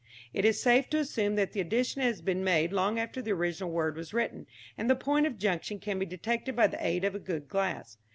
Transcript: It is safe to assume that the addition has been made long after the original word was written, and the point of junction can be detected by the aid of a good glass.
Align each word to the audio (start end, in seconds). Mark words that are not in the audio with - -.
It 0.33 0.45
is 0.45 0.59
safe 0.59 0.89
to 0.89 0.97
assume 0.97 1.35
that 1.35 1.51
the 1.53 1.61
addition 1.61 2.01
has 2.01 2.23
been 2.23 2.43
made 2.43 2.73
long 2.73 2.97
after 2.97 3.21
the 3.21 3.33
original 3.33 3.69
word 3.69 3.95
was 3.95 4.15
written, 4.15 4.47
and 4.75 4.89
the 4.89 4.95
point 4.95 5.27
of 5.27 5.37
junction 5.37 5.77
can 5.77 5.99
be 5.99 6.07
detected 6.07 6.55
by 6.55 6.65
the 6.65 6.83
aid 6.83 7.03
of 7.05 7.13
a 7.13 7.19
good 7.19 7.47
glass. 7.47 7.97